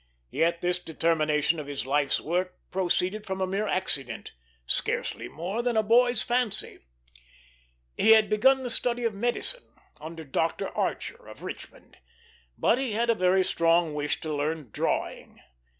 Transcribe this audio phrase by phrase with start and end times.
[0.31, 4.33] Yet this determination of his life's work proceeded from a mere accident,
[4.65, 6.79] scarcely more than a boy's fancy.
[7.95, 10.69] He had begun the study of medicine, under Dr.
[10.69, 11.97] Archer, of Richmond;
[12.57, 15.39] but he had a very strong wish to learn drawing.